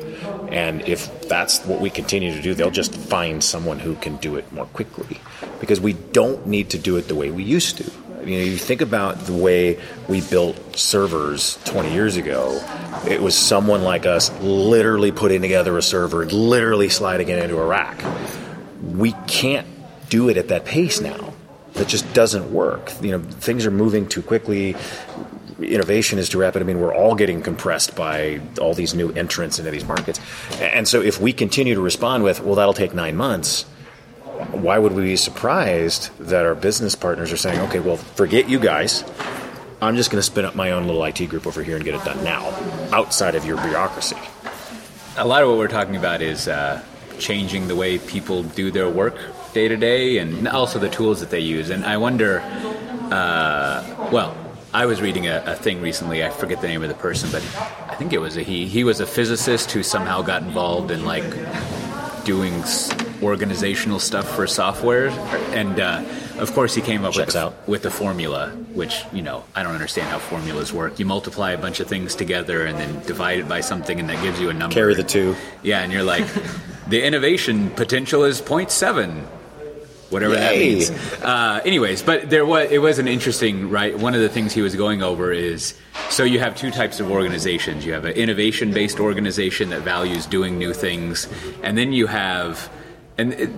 [0.51, 4.37] And if that's what we continue to do, they'll just find someone who can do
[4.37, 5.21] it more quickly
[5.59, 7.85] because we don't need to do it the way we used to.
[8.27, 12.63] You know, you think about the way we built servers 20 years ago.
[13.09, 17.65] It was someone like us literally putting together a server, literally sliding it into a
[17.65, 18.05] rack.
[18.83, 19.67] We can't
[20.11, 21.28] do it at that pace now.
[21.79, 22.93] That just doesn't work.
[23.01, 24.77] You know, things are moving too quickly.
[25.61, 26.63] Innovation is too rapid.
[26.63, 30.21] I mean, we're all getting compressed by all these new entrants into these markets.
[30.61, 33.65] And so, if we continue to respond with, "Well, that'll take nine months,"
[34.53, 38.59] why would we be surprised that our business partners are saying, okay, well, forget you
[38.59, 39.05] guys.
[39.81, 41.95] I'm just going to spin up my own little IT group over here and get
[41.95, 42.49] it done now,
[42.93, 44.17] outside of your bureaucracy.
[45.17, 46.83] A lot of what we're talking about is uh,
[47.19, 49.17] changing the way people do their work
[49.53, 51.71] day to day and also the tools that they use.
[51.71, 52.41] And I wonder,
[53.11, 54.37] uh, well,
[54.73, 56.23] I was reading a, a, thing recently.
[56.23, 57.43] I forget the name of the person, but
[57.89, 58.67] I think it was a he.
[58.67, 61.25] He was a physicist who somehow got involved in like
[62.25, 62.63] doing
[63.23, 65.09] organizational stuff for software,
[65.57, 66.05] and uh,
[66.37, 69.73] of course he came up with the, with the formula, which you know I don't
[69.73, 70.99] understand how formulas work.
[70.99, 74.23] You multiply a bunch of things together and then divide it by something, and that
[74.23, 74.75] gives you a number.
[74.75, 75.35] Carry the two.
[75.63, 76.27] Yeah, and you're like,
[76.89, 79.27] the innovation potential is 0.7
[80.11, 80.41] whatever Yay.
[80.41, 80.91] that means.
[81.23, 83.99] Uh, anyways, but there was it was an interesting right.
[83.99, 85.75] One of the things he was going over is
[86.11, 87.85] so you have two types of organizations.
[87.85, 91.29] You have an innovation based organization that values doing new things,
[91.63, 92.71] and then you have.
[93.21, 93.51] And it,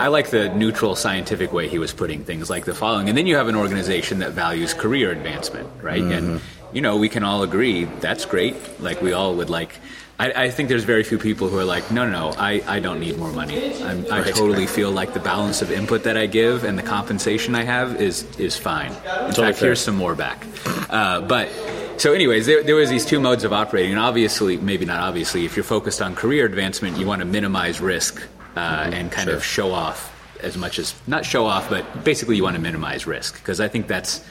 [0.00, 3.08] I like the neutral scientific way he was putting things like the following.
[3.08, 6.02] And then you have an organization that values career advancement, right?
[6.02, 6.32] Mm-hmm.
[6.32, 6.40] And,
[6.72, 8.56] you know, we can all agree that's great.
[8.80, 9.78] Like, we all would like
[10.18, 12.80] I, I, think there's very few people who are like, no, no, no, I, I
[12.80, 13.82] don't need more money.
[13.82, 17.54] I'm, i totally feel like the balance of input that I give and the compensation
[17.54, 18.92] I have is is fine.
[18.92, 19.68] In totally fact, fair.
[19.68, 20.46] here's some more back.
[20.88, 21.50] Uh, but
[21.98, 25.44] so, anyways, there, there was these two modes of operating, and obviously, maybe not obviously,
[25.44, 28.22] if you're focused on career advancement, you want to minimize risk
[28.54, 28.94] uh, mm-hmm.
[28.94, 29.36] and kind sure.
[29.36, 33.06] of show off as much as not show off, but basically you want to minimize
[33.06, 34.24] risk because I think that's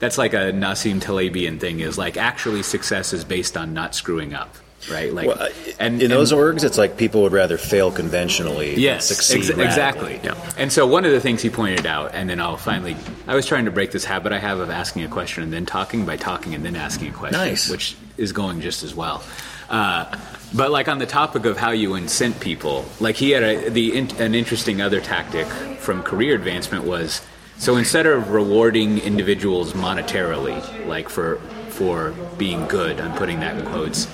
[0.00, 4.34] that's like a Nassim Talebian thing is like actually success is based on not screwing
[4.34, 4.56] up
[4.90, 5.12] right?
[5.12, 9.50] Like, well, and in those orgs, it's like people would rather fail conventionally yes, succeed.
[9.50, 10.20] Ex- exactly.
[10.22, 10.52] Yeah.
[10.56, 13.46] And so one of the things he pointed out, and then I'll finally, I was
[13.46, 16.16] trying to break this habit I have of asking a question and then talking by
[16.16, 17.68] talking and then asking a question, nice.
[17.68, 19.22] which is going just as well.
[19.68, 20.16] Uh,
[20.54, 23.98] but like on the topic of how you incent people, like he had a, the
[23.98, 25.46] an interesting other tactic
[25.78, 27.20] from career advancement was
[27.58, 31.36] so instead of rewarding individuals monetarily, like for
[31.68, 34.06] for being good, I'm putting that in quotes,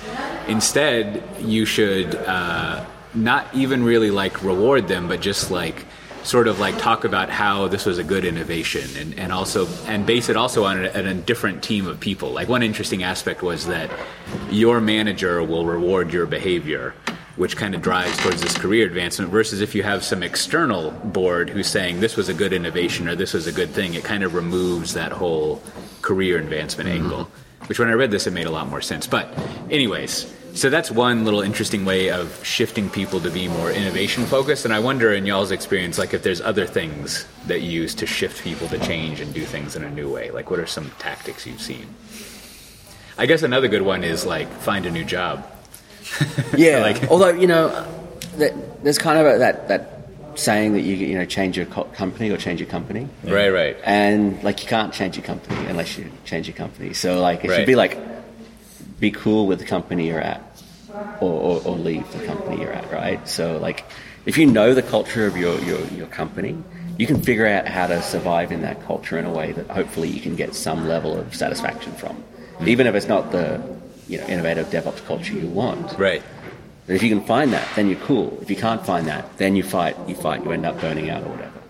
[0.47, 5.85] Instead, you should uh, not even really like reward them, but just like
[6.23, 10.05] sort of like talk about how this was a good innovation and, and also and
[10.05, 13.43] base it also on a, on a, different team of people like one interesting aspect
[13.43, 13.91] was that
[14.49, 16.95] your manager will reward your behavior
[17.35, 21.47] which kind of drives towards this career advancement versus if you have some external board
[21.47, 24.23] who's saying this was a good innovation or this was a good thing it kind
[24.23, 25.61] of removes that whole
[26.01, 27.03] career advancement mm-hmm.
[27.03, 27.29] angle
[27.67, 29.07] which when I read this, it made a lot more sense.
[29.07, 29.27] But,
[29.69, 34.63] anyways, so that's one little interesting way of shifting people to be more innovation focused.
[34.63, 38.07] And I wonder, in y'all's experience, like if there's other things that you use to
[38.07, 40.31] shift people to change and do things in a new way.
[40.31, 41.85] Like, what are some tactics you've seen?
[43.17, 45.45] I guess another good one is like find a new job.
[46.57, 46.79] yeah.
[46.79, 47.85] like, although you know,
[48.37, 49.91] there's kind of a, that that
[50.35, 53.09] saying that you you know change your co- company or change your company.
[53.25, 53.77] Right, right.
[53.83, 56.93] And like you can't change your company unless you change your company.
[56.93, 57.57] So like it right.
[57.57, 58.14] should be like
[58.99, 60.41] be cool with the company you're at,
[61.19, 62.91] or, or, or, leave the company you're at.
[62.91, 63.27] Right.
[63.27, 63.85] So like
[64.25, 66.57] if you know the culture of your, your your company,
[66.97, 70.09] you can figure out how to survive in that culture in a way that hopefully
[70.09, 72.23] you can get some level of satisfaction from,
[72.65, 73.61] even if it's not the
[74.07, 75.97] you know innovative DevOps culture you want.
[75.97, 76.23] Right.
[76.87, 78.37] But if you can find that, then you're cool.
[78.41, 79.97] If you can't find that, then you fight.
[80.07, 80.43] You fight.
[80.43, 81.61] You end up burning out or whatever.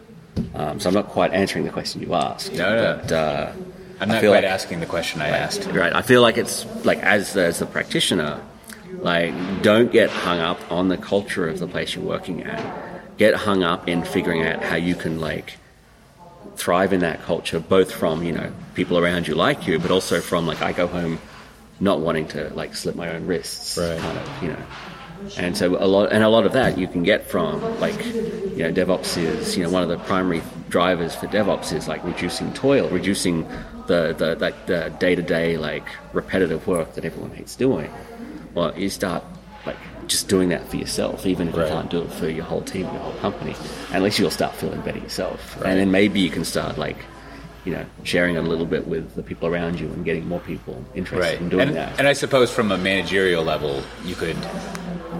[0.54, 2.54] Um, so I'm not quite answering the question you asked.
[2.54, 3.02] No, no.
[3.02, 3.54] But, uh,
[4.00, 5.66] I'm not quite like, asking the question I right, asked.
[5.68, 5.94] Right.
[5.94, 8.42] I feel like it's like as as a practitioner,
[9.00, 13.18] like don't get hung up on the culture of the place you're working at.
[13.18, 15.58] Get hung up in figuring out how you can like
[16.58, 20.20] thrive in that culture, both from you know people around you like you, but also
[20.22, 21.20] from like I go home
[21.80, 24.00] not wanting to like slip my own wrists, Right.
[24.00, 24.64] kind of you know.
[25.38, 28.64] And so a lot, and a lot of that you can get from like, you
[28.64, 32.54] know, DevOps is you know one of the primary drivers for DevOps is like reducing
[32.54, 33.48] toil, reducing
[33.88, 37.92] the the like the day to day like repetitive work that everyone hates doing.
[38.54, 39.24] Well, you start
[39.66, 41.68] like just doing that for yourself, even if Right.
[41.68, 43.56] you can't do it for your whole team, your whole company.
[43.92, 46.98] At least you'll start feeling better yourself, and then maybe you can start like,
[47.66, 50.84] you know, sharing a little bit with the people around you and getting more people
[50.94, 51.42] interested Right.
[51.42, 51.98] in doing and, that.
[52.00, 54.38] and I suppose from a managerial level, you could,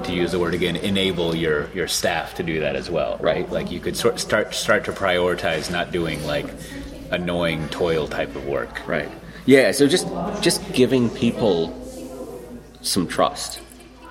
[0.04, 3.50] to use the word again, enable your, your staff to do that as well, right?
[3.52, 6.46] Like you could sort start start to prioritize not doing like
[7.12, 8.88] annoying toil type of work.
[8.88, 9.10] Right.
[9.48, 9.72] Yeah.
[9.72, 10.08] So just
[10.42, 11.74] just giving people
[12.82, 13.60] some trust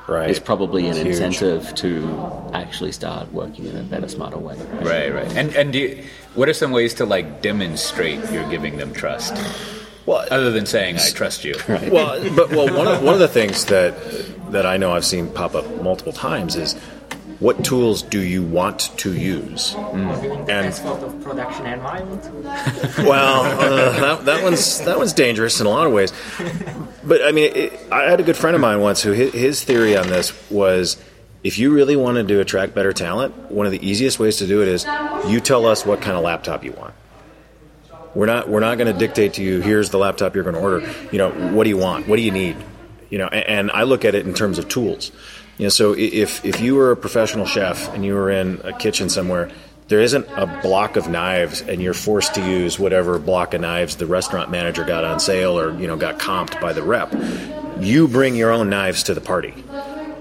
[0.07, 0.29] Right.
[0.29, 1.07] is probably an huge.
[1.07, 4.55] incentive to actually start working in a better, smarter way.
[4.83, 5.33] Right, right.
[5.35, 9.35] And and do you, what are some ways to like demonstrate you're giving them trust,
[10.07, 11.55] Well, other than saying I trust you?
[11.69, 13.95] well, but well, one of one of the things that
[14.53, 16.75] that I know I've seen pop up multiple times is
[17.41, 19.75] what tools do you want to use?
[19.75, 22.23] In And- that sort of production environment.
[22.99, 26.13] Well, uh, that, that one's that one's dangerous in a lot of ways.
[27.03, 29.65] But I mean, it, I had a good friend of mine once who his, his
[29.65, 30.97] theory on this was.
[31.45, 34.63] If you really wanted to attract better talent, one of the easiest ways to do
[34.63, 34.87] it is
[35.29, 36.95] you tell us what kind of laptop you want.
[38.15, 39.61] We're not we're not going to dictate to you.
[39.61, 40.91] Here's the laptop you're going to order.
[41.13, 42.09] You know, what do you want?
[42.09, 42.57] What do you need?
[43.11, 45.13] You know, and, and I look at it in terms of tools.
[45.59, 48.73] You know, so if if you were a professional chef and you were in a
[48.73, 49.51] kitchen somewhere,
[49.89, 53.97] there isn't a block of knives, and you're forced to use whatever block of knives
[53.97, 57.13] the restaurant manager got on sale or you know got comped by the rep.
[57.81, 59.55] You bring your own knives to the party.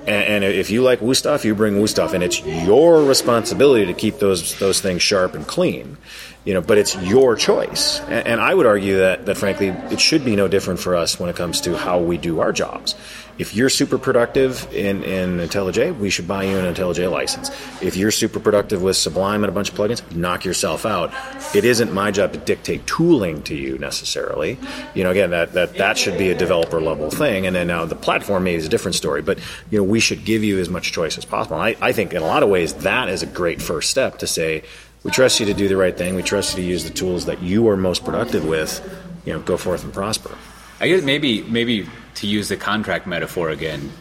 [0.07, 4.19] And, and if you like Wüsthof, you bring Wüsthof, and it's your responsibility to keep
[4.19, 5.97] those those things sharp and clean.
[6.45, 8.01] You know, but it's your choice.
[8.01, 11.19] And, and I would argue that that frankly, it should be no different for us
[11.19, 12.95] when it comes to how we do our jobs.
[13.39, 17.49] If you're super productive in, in IntelliJ, we should buy you an IntelliJ license.
[17.81, 21.11] If you're super productive with Sublime and a bunch of plugins, knock yourself out.
[21.55, 24.59] It isn't my job to dictate tooling to you necessarily.
[24.93, 27.47] You know, again, that, that, that should be a developer level thing.
[27.47, 29.23] And then now the platform maybe is a different story.
[29.23, 29.39] But,
[29.71, 31.59] you know, we should give you as much choice as possible.
[31.59, 34.19] And I, I think in a lot of ways that is a great first step
[34.19, 34.63] to say,
[35.03, 36.15] we trust you to do the right thing.
[36.15, 38.81] We trust you to use the tools that you are most productive with.
[39.25, 40.35] You know, go forth and prosper.
[40.79, 43.91] I guess maybe maybe to use the contract metaphor again.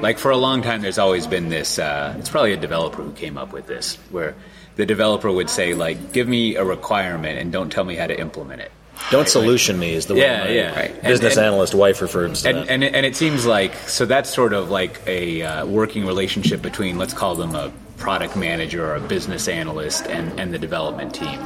[0.00, 1.78] Like for a long time, there's always been this.
[1.78, 4.34] Uh, it's probably a developer who came up with this, where
[4.76, 8.18] the developer would say, like, "Give me a requirement and don't tell me how to
[8.18, 8.72] implement it."
[9.10, 10.74] Don't solution me is the way Yeah, my yeah.
[10.78, 11.02] Right.
[11.02, 12.70] business And- and- analyst wife refers to and, that.
[12.70, 16.62] and it, and it seems like so that's sort of like a uh, working relationship
[16.62, 21.14] between let's call them a product manager or a business analyst and, and the development
[21.14, 21.38] team.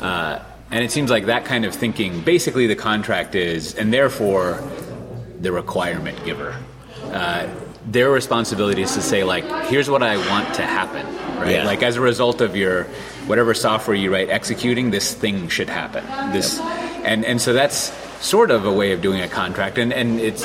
[0.00, 4.62] Uh, and it seems like that kind of thinking basically the contract is and therefore
[5.40, 6.56] the requirement giver.
[7.04, 7.48] Uh,
[7.86, 11.06] their responsibility is to say like here's what i want to happen
[11.38, 11.56] right?
[11.56, 11.64] Yeah.
[11.64, 12.84] like as a result of your
[13.26, 16.04] whatever software you write executing this thing should happen.
[16.32, 17.92] This and and so that's
[18.24, 20.44] sort of a way of doing a contract and and it's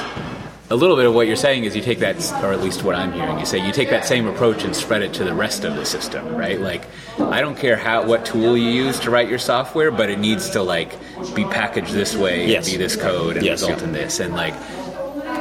[0.72, 2.96] a little bit of what you're saying is you take that or at least what
[2.96, 5.66] i'm hearing you say you take that same approach and spread it to the rest
[5.66, 6.86] of the system right like
[7.20, 10.50] i don't care how what tool you use to write your software but it needs
[10.52, 10.98] to like
[11.36, 12.66] be packaged this way Yes.
[12.68, 13.62] and be this code and Yes.
[13.62, 14.54] result in this and like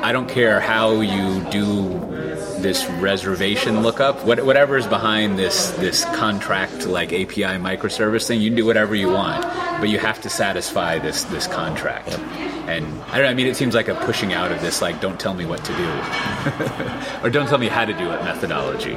[0.03, 2.30] I don't care how you do
[2.63, 8.51] this reservation lookup, what, whatever is behind this this contract like API microservice thing, you
[8.51, 9.43] can do whatever you want,
[9.81, 12.09] but you have to satisfy this this contract.
[12.09, 13.31] And I don't know.
[13.31, 15.65] I mean, it seems like a pushing out of this like, don't tell me what
[15.65, 18.95] to do, or don't tell me how to do it methodology.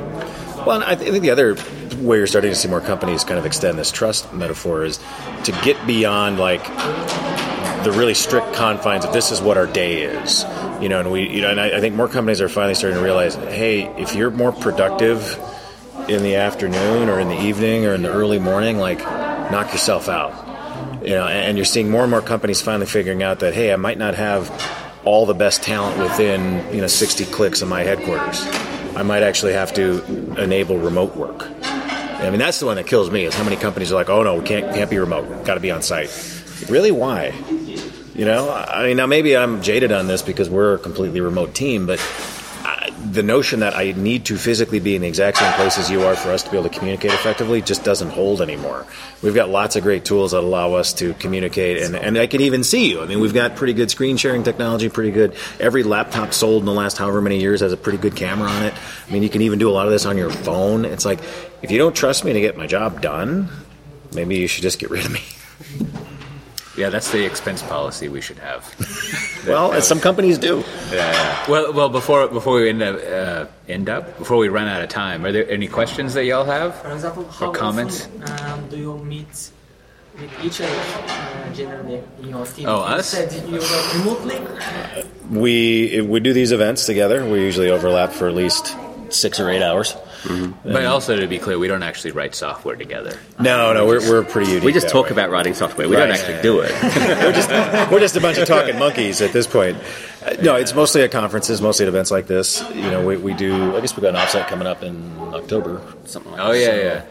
[0.66, 1.56] Well, I th- I think the other
[1.98, 5.00] way you're starting to see more companies kind of extend this trust metaphor is
[5.44, 6.64] to get beyond like
[7.84, 10.46] the really strict confines of this is what our day is.
[10.84, 13.00] You know, and we, you know, and I, I think more companies are finally starting
[13.00, 15.40] to realize, hey, if you're more productive
[16.10, 20.10] in the afternoon or in the evening or in the early morning, like knock yourself
[20.10, 20.34] out.
[21.02, 23.78] You know, and, you're seeing more and more companies finally figuring out that, hey, I
[23.78, 24.52] might not have
[25.06, 28.46] all the best talent within you know 60 clicks of my headquarters.
[28.98, 30.04] I might actually have to
[30.38, 31.48] enable remote work.
[31.64, 33.24] I mean, that's the one that kills me.
[33.24, 35.46] Is how many companies are like, "Oh no, we can't can't be remote.
[35.46, 36.10] Got to be on site."
[36.70, 36.92] Really?
[36.92, 37.34] Why?
[38.16, 41.56] You know, I mean, now maybe I'm jaded on this because we're a completely remote
[41.56, 42.00] team, but
[42.64, 45.90] I, the notion that I need to physically be in the exact same place as
[45.90, 48.86] you are for us to be able to communicate effectively just doesn't hold anymore.
[49.24, 52.42] We've got lots of great tools that allow us to communicate, and, and I can
[52.42, 53.02] even see you.
[53.02, 55.36] I mean, we've got pretty good screen sharing technology, pretty good.
[55.60, 58.62] Every laptop sold in the last however many years has a pretty good camera on
[58.62, 58.76] it.
[59.08, 60.86] I mean, you can even do a lot of this on your phone.
[60.86, 61.20] It's like,
[61.64, 63.50] if you don't trust me to get my job done,
[64.14, 65.24] maybe you should just get rid of me.
[66.76, 68.64] Yeah, that's the expense policy we should have.
[69.46, 70.64] Well, as some companies do.
[70.90, 71.50] Yeah.
[71.50, 74.88] Well, well, before before we end up uh, end up before we run out of
[74.88, 76.76] time, are there any questions that y'all have?
[76.76, 78.08] For example, how comments?
[78.22, 79.52] often um, do you meet
[80.18, 82.68] with each other uh, generally in your team?
[82.70, 83.08] Oh, you us?
[83.10, 84.40] said you work remotely.
[85.30, 87.26] We we do these events together.
[87.30, 88.78] We usually overlap for at least
[89.10, 89.94] six or eight hours.
[90.64, 93.18] But also to be clear, we don't actually write software together.
[93.40, 94.64] No, no, we're, we're pretty unique.
[94.64, 95.12] We just talk way.
[95.12, 95.88] about writing software.
[95.90, 96.20] We don't Right.
[96.20, 96.72] actually do it.
[97.24, 97.50] we're just
[97.92, 99.78] we're just a bunch of talking monkeys at this point.
[100.26, 102.62] Uh, No, it's mostly at conferences, mostly at events like this.
[102.74, 103.76] You know, we, we do.
[103.76, 106.40] I guess we've got an offsite coming up in October, something like.
[106.42, 106.48] That.
[106.48, 106.60] Oh that.
[106.60, 107.06] yeah, So, yeah.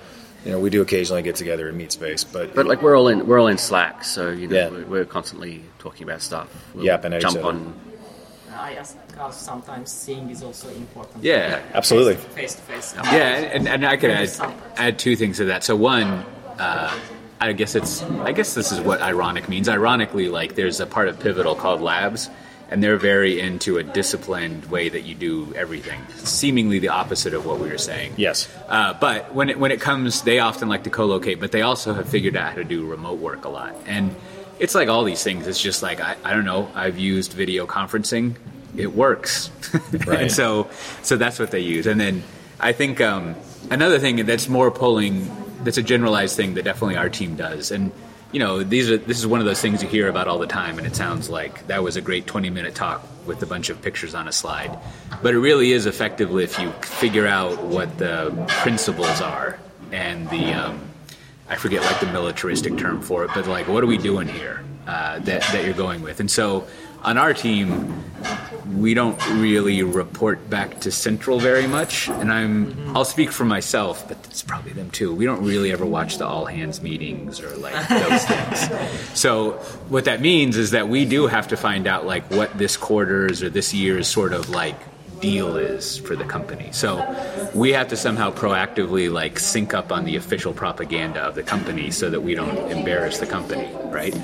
[0.44, 3.06] You know, we do occasionally get together and meet space, but, But like we're all
[3.06, 4.68] in we're all in Slack, so you know Yeah.
[4.70, 6.48] we're, we're constantly talking about stuff.
[6.74, 7.74] We'll Yapping at jump on.
[8.54, 11.24] I ask because sometimes seeing is also important.
[11.24, 11.62] Yeah.
[11.74, 12.16] absolutely.
[12.16, 12.94] Face to face.
[12.96, 14.30] Yeah, and, and I could add,
[14.76, 15.64] add two things to that.
[15.64, 16.24] So one,
[16.58, 16.98] uh,
[17.40, 19.68] I guess it's I guess this is what ironic means.
[19.68, 22.30] Ironically, like there's a part of Pivotal called Labs,
[22.70, 27.44] and they're very into a disciplined way that you do everything, seemingly the opposite of
[27.44, 28.14] what we were saying.
[28.16, 28.48] Yes.
[28.68, 31.92] Uh, but when it, when it comes, they often like to co-locate, but they also
[31.94, 33.74] have figured out how to do remote work a lot.
[33.86, 34.14] And
[34.62, 35.46] it's like all these things.
[35.48, 36.70] It's just like I, I don't know.
[36.74, 38.36] I've used video conferencing.
[38.76, 39.50] It works,
[40.06, 40.22] Right.
[40.22, 40.70] and so
[41.02, 41.86] so that's what they use.
[41.86, 42.22] And then
[42.60, 43.34] I think um,
[43.70, 45.28] another thing that's more pulling.
[45.64, 47.70] That's a generalized thing that definitely our team does.
[47.70, 47.92] And
[48.32, 50.46] you know, these are this is one of those things you hear about all the
[50.46, 53.68] time, and it sounds like that was a great twenty minute talk with a bunch
[53.68, 54.78] of pictures on a slide.
[55.22, 58.32] But it really is effectively if you figure out what the
[58.62, 59.58] principles are
[59.92, 60.80] and the um,
[61.52, 64.64] I forget like the militaristic term for it, but like what are we doing here
[64.86, 66.18] uh, that that you're going with?
[66.18, 66.66] And so
[67.02, 68.02] on our team,
[68.74, 74.06] we don't really report back to central very much and i'm i'll speak for myself
[74.08, 77.54] but it's probably them too we don't really ever watch the all hands meetings or
[77.56, 79.52] like those things so
[79.88, 83.42] what that means is that we do have to find out like what this quarter's
[83.42, 84.78] or this year's sort of like
[85.22, 87.00] deal is for the company so
[87.54, 91.90] we have to somehow proactively like sync up on the official propaganda of the company
[91.90, 94.14] so that we don't embarrass the company right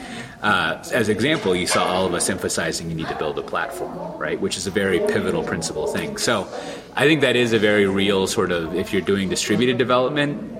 [0.40, 4.16] uh, as example, you saw all of us emphasizing you need to build a platform,
[4.18, 4.40] right?
[4.40, 6.16] Which is a very pivotal principle thing.
[6.16, 6.46] So
[6.94, 10.56] I think that is a very real sort of, if you're doing distributed development,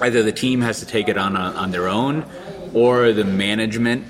[0.00, 2.24] either the team has to take it on on, on their own
[2.72, 4.06] or the management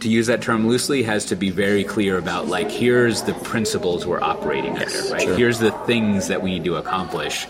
[0.00, 4.06] to use that term loosely has to be very clear about like here's the principles
[4.06, 5.28] we're operating under right?
[5.36, 7.46] here's the things that we need to accomplish.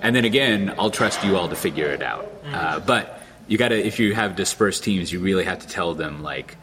[0.00, 2.30] And then again i'll trust you all to figure it out.
[2.52, 6.22] Uh, but you gotta if you have dispersed teams you really have to tell them
[6.22, 6.56] like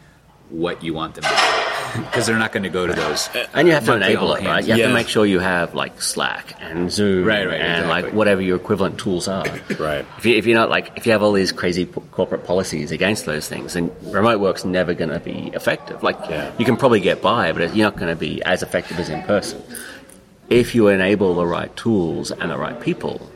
[0.50, 3.66] what you want them to do because they're not going to go to those And
[3.68, 4.62] you have to enable it, right?
[4.64, 4.88] You have Yeah.
[4.88, 8.02] to make sure you have like Slack and Zoom, Right, right, and exactly.
[8.02, 9.44] like whatever your equivalent tools are.
[9.78, 10.04] Right.
[10.18, 12.90] If, you, if you're not like, if you have all these crazy p- corporate policies
[12.92, 16.02] against those things, then remote work's never going to be effective.
[16.02, 16.52] Like, Yeah.
[16.58, 19.22] you can probably get by, but you're not going to be as effective as in
[19.22, 19.62] person.
[20.48, 23.30] If you enable the right tools and the right people,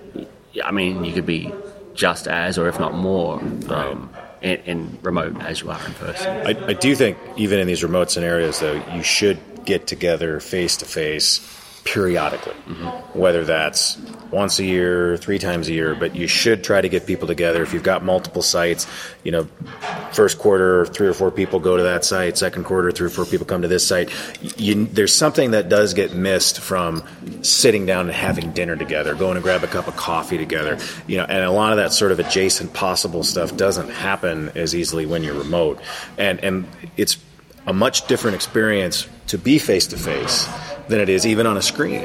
[0.64, 1.52] I mean, you could be
[1.94, 4.10] just as, or if not more, um,
[4.44, 6.30] in, in remote as you are in person.
[6.46, 10.76] I, I do think even in these remote scenarios, though, you should get together face
[10.76, 11.40] to face
[11.84, 12.54] periodically,
[13.12, 13.98] whether that's
[14.30, 15.94] once a year, three times a year.
[15.94, 17.62] But you should try to get people together.
[17.62, 18.86] If you've got multiple sites,
[19.22, 19.44] you know,
[20.12, 22.38] first quarter, three or four people go to that site.
[22.38, 24.10] Second quarter, three or four people come to this site.
[24.58, 27.04] You, there's something that does get missed from
[27.42, 30.78] sitting down and having dinner together, going to grab a cup of coffee together.
[31.06, 34.74] You know, and a lot of that sort of adjacent possible stuff doesn't happen as
[34.74, 35.80] easily when you're remote,
[36.16, 36.66] and and
[36.96, 37.18] it's
[37.66, 40.48] a much different experience to be face to face
[40.88, 42.02] than it is even on a screen.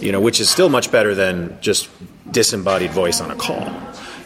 [0.00, 1.88] You know, which is still much better than just
[2.30, 3.64] disembodied voice on a call.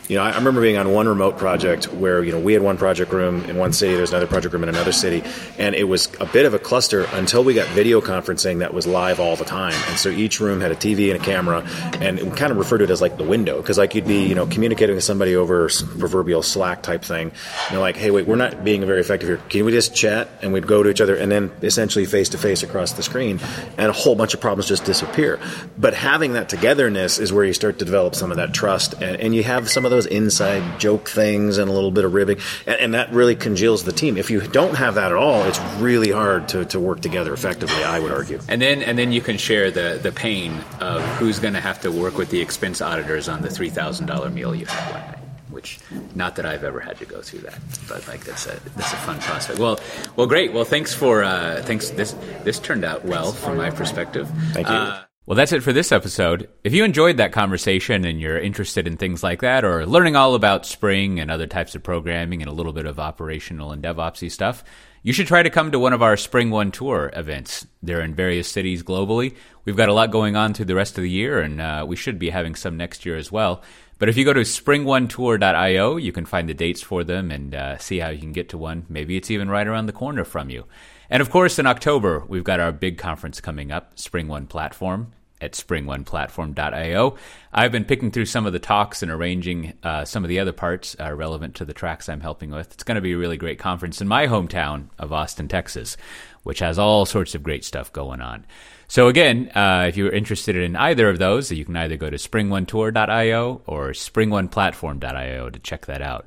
[0.08, 2.78] You know, I remember being on one remote project where you know we had one
[2.78, 5.22] project room in one city, there's another project room in another city,
[5.58, 8.86] and it was a bit of a cluster until we got video conferencing that was
[8.86, 9.74] live all the time.
[9.88, 11.62] And so each room had a TV and a camera,
[12.00, 14.26] and we kind of referred to it as like the window because like you'd be
[14.26, 17.30] you know communicating with somebody over proverbial Slack type thing.
[17.64, 19.40] And you're like, hey, wait, we're not being very effective here.
[19.50, 20.30] Can we just chat?
[20.40, 23.40] And we'd go to each other, and then essentially face to face across the screen,
[23.76, 25.38] and a whole bunch of problems just disappear.
[25.76, 29.20] But having that togetherness is where you start to develop some of that trust, and,
[29.20, 32.38] and you have some of those inside joke things and a little bit of ribbing,
[32.66, 34.16] and, and that really congeals the team.
[34.16, 37.82] If you don't have that at all, it's really hard to, to work together effectively.
[37.82, 38.40] I would argue.
[38.48, 41.80] And then and then you can share the the pain of who's going to have
[41.82, 45.02] to work with the expense auditors on the three thousand dollar meal you had one
[45.02, 45.14] night.
[45.50, 45.80] Which,
[46.14, 48.96] not that I've ever had to go through that, but like that's a that's a
[48.98, 49.58] fun prospect.
[49.58, 49.80] Well,
[50.14, 50.52] well, great.
[50.52, 51.90] Well, thanks for uh, thanks.
[51.90, 54.30] This this turned out well from my perspective.
[54.52, 54.74] Thank you.
[54.74, 56.48] Uh, Well, that's it for this episode.
[56.64, 60.34] If you enjoyed that conversation and you're interested in things like that or learning all
[60.34, 64.32] about Spring and other types of programming and a little bit of operational and DevOpsy
[64.32, 64.64] stuff,
[65.02, 67.66] you should try to come to one of our SpringOne Tour events.
[67.82, 69.36] They're in various cities globally.
[69.66, 71.94] We've got a lot going on through the rest of the year, and uh, we
[71.94, 73.62] should be having some next year as well.
[73.98, 77.76] But if you go to springonetour.io, you can find the dates for them and uh,
[77.76, 78.86] see how you can get to one.
[78.88, 80.64] Maybe it's even right around the corner from you.
[81.10, 85.52] And of course, in October, we've got our big conference coming up, SpringOne Platform at
[85.52, 87.16] springoneplatform.io.
[87.52, 90.52] I've been picking through some of the talks and arranging uh, some of the other
[90.52, 92.72] parts uh, relevant to the tracks I'm helping with.
[92.72, 95.96] It's going to be a really great conference in my hometown of Austin, Texas,
[96.42, 98.44] which has all sorts of great stuff going on.
[98.88, 102.16] So again, uh, if you're interested in either of those, you can either go to
[102.16, 106.26] springonetour.io or springoneplatform.io to check that out.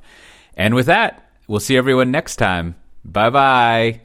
[0.56, 2.76] And with that, we'll see everyone next time.
[3.04, 4.02] Bye bye.